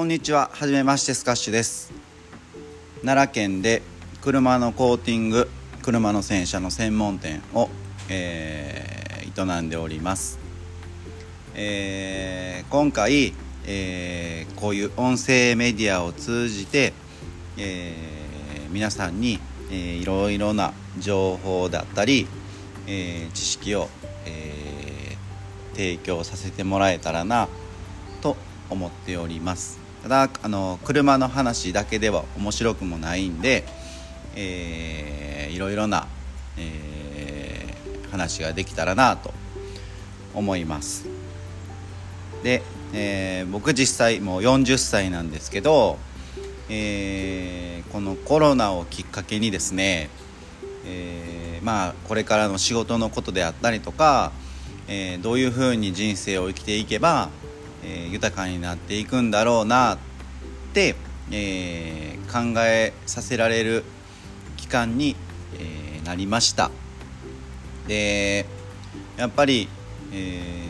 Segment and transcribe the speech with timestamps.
[0.00, 0.48] こんにちは。
[0.54, 1.92] はじめましてスカッシュです。
[3.02, 3.82] 奈良県で
[4.22, 5.46] 車のコーティング
[5.82, 7.68] 車の洗車の専門店を、
[8.08, 10.38] えー、営んでおります、
[11.54, 13.34] えー、今回、
[13.66, 16.94] えー、こういう音声メディアを通じて、
[17.58, 19.38] えー、皆さんに、
[19.70, 22.26] えー、いろいろな情報だったり、
[22.86, 23.90] えー、知識を、
[24.24, 27.48] えー、提供させてもらえたらな
[28.22, 28.38] と
[28.70, 29.79] 思っております。
[30.02, 33.64] ただあの車の話だけでは面白くもないんで、
[34.34, 36.06] えー、いろいろな、
[36.56, 39.32] えー、話ができたらなと
[40.34, 41.06] 思います。
[42.42, 42.62] で、
[42.94, 45.98] えー、僕実際もう40歳なんですけど、
[46.70, 50.08] えー、このコロナをきっかけにですね、
[50.86, 54.32] えー、まあこれからの仕事のことであったりとか、
[54.88, 57.28] えー、どういうふうに人生を生きていけば
[57.82, 59.98] えー、豊かになっていくんだろうなっ
[60.72, 60.94] て、
[61.30, 63.84] えー、考えさせられる
[64.56, 65.16] 期間に、
[65.58, 66.70] えー、なりました。
[67.86, 68.46] で
[69.16, 69.68] やっぱり、
[70.12, 70.68] え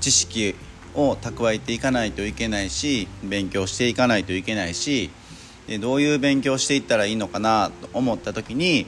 [0.00, 0.54] 知識
[0.94, 5.10] を蓄えていかないといけないし勉強していかないといけないし
[5.66, 8.86] でどういう勉強していったらいいのかなと思った時に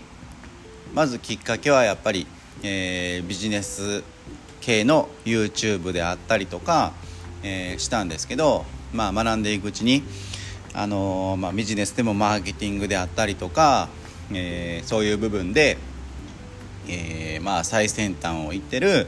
[0.95, 2.27] まずきっかけはやっぱり、
[2.63, 4.03] えビジネス
[4.69, 6.93] 系の YouTube であったりとか、
[7.43, 10.03] えー、したんですけど、まあ、学んでいくうちに、
[10.75, 13.89] あのー、まあ、ビジネスでもマーケティングであったりとか、
[14.31, 15.79] えー、そういう部分で、
[16.87, 19.07] えまあ、最先端をいってる、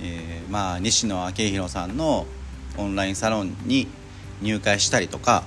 [0.00, 2.24] えまあ、西野昭弘さんの
[2.76, 3.88] オンラインサロンに
[4.40, 5.42] 入会したりとか、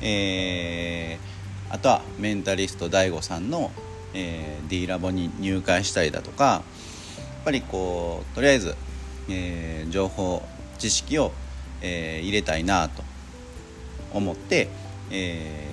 [0.00, 1.18] え
[1.70, 3.70] あとはメンタリスト DAIGO さんの、
[4.14, 6.62] え D ラボに入会したりだとか
[7.46, 8.74] ぱりこうとりあえず、
[9.30, 10.42] えー、情報
[10.78, 11.30] 知識を、
[11.80, 13.04] えー、入れたいなと
[14.12, 14.68] 思って、
[15.12, 15.70] え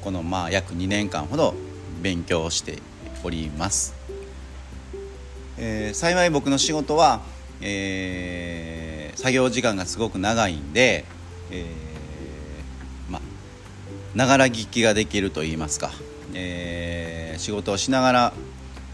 [0.00, 1.54] ー、このまあ約2年間ほど
[2.00, 2.78] 勉強して
[3.22, 3.94] おります、
[5.58, 7.20] えー、幸い僕の仕事は、
[7.60, 11.04] えー、作業時間がすごく長いんで、
[11.50, 13.22] えー、まあ
[14.16, 15.90] ながら聞きができると言いますか、
[16.32, 18.32] えー、仕事をしながら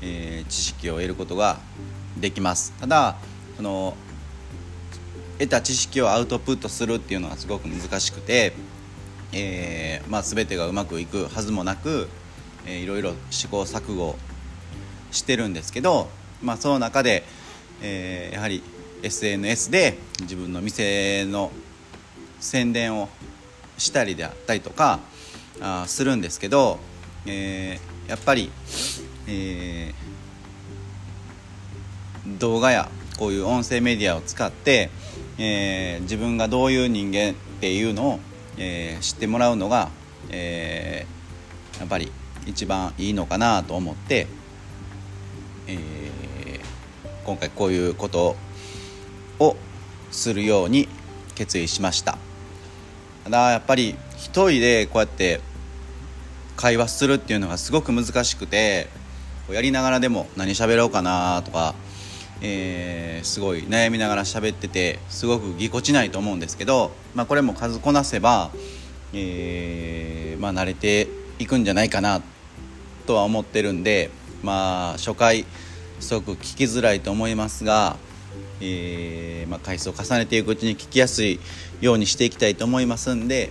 [0.04, 1.58] えー、知識を得ることが
[2.18, 2.72] できます。
[2.78, 3.16] ただ
[3.56, 3.96] その
[5.38, 8.52] 得た知識をアウトプットするっていうのがすごく難しくて、
[9.32, 12.08] えーまあ、全てがうまくいくはずもなく、
[12.66, 14.16] えー、いろいろ試行錯誤
[15.10, 16.08] してるんですけど、
[16.42, 17.24] まあ、その中で、
[17.82, 18.62] えー、やはり
[19.02, 21.50] SNS で自分の店の
[22.38, 23.08] 宣伝を
[23.76, 25.00] したりであったりとか
[25.60, 26.78] あするんですけど、
[27.26, 28.50] えー、やっぱり
[29.26, 34.90] えー、動画やこういう音声メディアを使って、
[35.38, 38.20] えー、自分がどういう人間っていうのを、
[38.58, 39.90] えー、知ってもらうのが、
[40.30, 42.10] えー、やっぱり
[42.46, 44.26] 一番いいのかなと思って、
[45.66, 46.60] え
[47.24, 48.36] 今回こういうこと
[49.38, 49.56] を
[50.10, 50.88] するように
[51.34, 52.18] 決意しました。
[53.24, 55.40] ただやっぱり一人でこうやって
[56.56, 58.88] 会話するっていうのがすごく難しくて
[59.50, 61.74] やりながらでも何喋ろうかなとか、
[62.40, 68.50] えー、すごい悩みながら喋っててすごくぎこちないと思うんですけど、まあ、これも数こなせば、
[69.12, 72.22] えー、まあ、慣れていくんじゃないかな
[73.06, 74.10] とは思ってるんで、
[74.42, 75.44] まあ、初回
[76.00, 77.96] すごく聞きづらいと思いますが、
[78.60, 81.38] えー、まあ、回数を重ねていくうちに聞きやすい
[81.80, 83.50] ようにしていきたいと思いますんで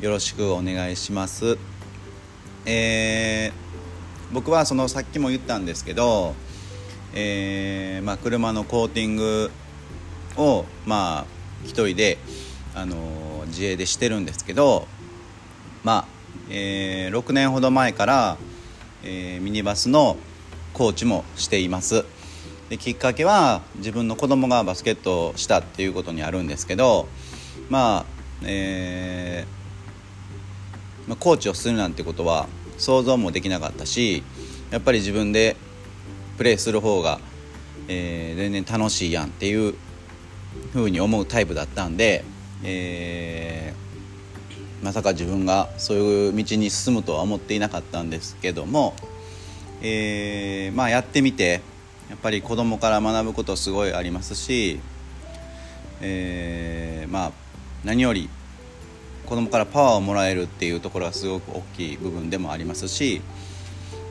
[0.00, 1.58] よろしくお願いします。
[2.66, 3.63] えー
[4.34, 6.34] 僕はそのさっきも言ったんですけど、
[7.14, 9.52] えーまあ、車のコーティング
[10.36, 11.24] をまあ
[11.62, 12.18] 一人で、
[12.74, 14.88] あのー、自営でしてるんですけど
[15.84, 16.06] まあ、
[16.50, 18.36] えー、6年ほど前から、
[19.04, 20.16] えー、ミニバスの
[20.72, 22.04] コーチもしています。
[22.70, 27.06] できっかけは自分の子供がバスケットをしたっていうことにあるんですけど
[27.68, 28.04] まあ
[28.42, 32.48] えーまあ、コーチをするなんてことは
[32.78, 34.22] 想像もできなかったし
[34.70, 35.56] やっぱり自分で
[36.36, 37.20] プレーする方が、
[37.88, 39.74] えー、全然楽しいやんっていう
[40.72, 42.24] ふうに思うタイプだったんで、
[42.62, 48.94] えー、まさか自分がそういう道に進むとは思っていなかったんですけども、
[49.82, 51.60] えー、まあやってみて
[52.10, 54.80] やっぱり子供から学ぶことすごいありますし、
[56.00, 57.32] えー、まあ
[57.84, 58.28] 何より
[59.26, 63.22] 子供からパワーをもらえるっていうところはすごく大きい部分でもありますし、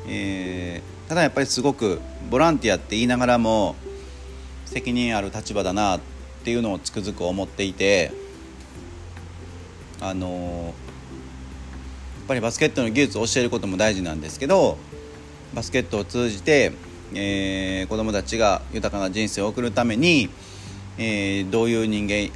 [0.07, 3.75] えー、ただやっぱりすごくボランティアって言いながらも
[4.65, 5.99] 責任ある立場だなっ
[6.43, 8.11] ていうのをつくづく思っていて
[10.01, 14.77] あのやっぱりバスケットの技術を教えることも大事なんですけど
[15.53, 16.73] バスケットを通じて、
[17.13, 20.29] えー、子どもたちが豊かな人生を送るために、
[20.97, 22.31] えー、どういう人間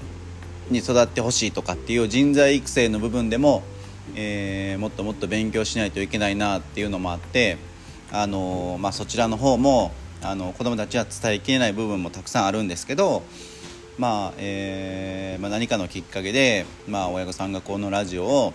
[0.69, 3.63] に育ってほしいとかっていう人材育成の部分でも、
[4.15, 7.57] えー、もっともっと勉強しないといけないなっていうのもあって、
[8.11, 9.91] あのまあ、そちらの方も
[10.21, 13.23] あの子どもたちは伝えきれない部分もたくさんあるんですけど、
[13.97, 18.53] まあえーまあ、何かのきっかけで、まあ、親御さんがこのラジオを、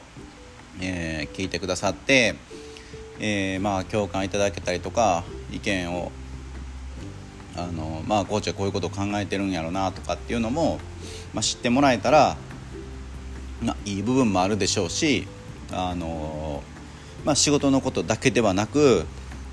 [0.81, 2.35] えー、聞いてくださって、
[3.20, 6.12] えーまあ、共感いただけたりとか意見を
[7.56, 10.79] あの、まあ、コーチはこういうことを考えてるんやろうなとかっていうのも、
[11.35, 12.37] まあ、知ってもらえたら、
[13.62, 15.26] まあ、いい部分もあるでしょうし
[15.70, 16.62] あの、
[17.25, 19.05] まあ、仕事のことだけではなく、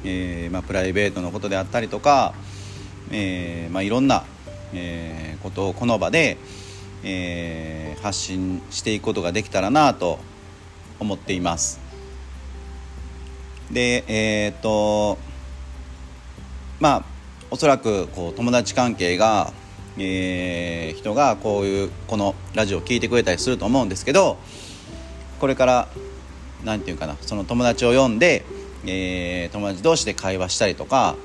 [0.03, 2.33] えーまあ、プライベートのことであったりとか、
[3.11, 4.23] えーまあ、いろんな、
[4.73, 6.37] えー、ことをこの場で、
[7.03, 10.19] えー、発信していくことができたらなと
[10.99, 11.79] 思っています。
[13.71, 15.19] でえっ、と
[16.79, 17.03] まあ
[17.51, 19.53] おそらくこう友達関係が
[19.97, 24.37] えー、人がこういうこのラジオを聴いてくれたりすると思うんですけど
[25.39, 25.87] これから
[26.63, 28.45] 何て言うかなその友達を呼んで、
[28.85, 31.15] えー、友達同士で会話したりとか、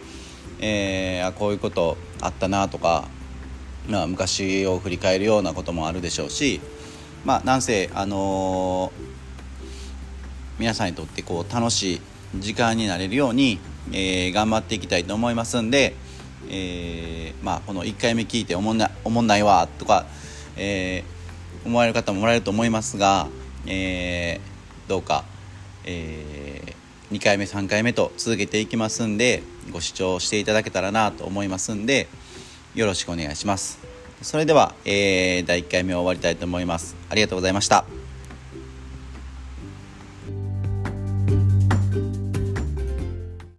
[0.60, 3.08] えー、こういうことあったなとか、
[3.88, 6.60] まあ、昔を振り返るようなこともあるでしょうし
[7.24, 9.02] まあなんせあのー、
[10.58, 12.00] 皆さんにとってこう楽しい
[12.36, 13.58] 時間になれるように、
[13.92, 15.94] えー、頑張っていきたいと思いますんで。
[16.50, 17.13] えー、
[17.44, 20.06] まあ、この1回目聞いておもんなおもんないわとか、
[20.56, 23.28] えー、思われる方もおられると思いますが、
[23.66, 25.24] えー、どうか、
[25.84, 26.74] え
[27.12, 32.08] 2回目3回目と続けていきますんでご視聴していただけたらなと思いますんで
[32.74, 33.78] よろしくお願いします。
[34.22, 36.96] それでは、え第1回目を終わりたいと思います。
[37.10, 38.03] ありがとうございました。